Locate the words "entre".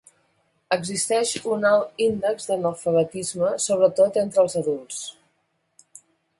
4.25-4.45